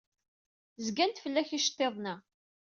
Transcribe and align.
Zgan-d 0.85 1.17
fell-ak 1.23 1.49
yiceḍḍiḍen-a. 1.51 2.15